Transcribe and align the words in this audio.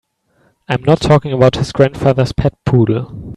I'm 0.67 0.81
not 0.81 0.99
talking 0.99 1.31
about 1.31 1.57
his 1.57 1.71
grandfather's 1.71 2.31
pet 2.31 2.55
poodle. 2.65 3.29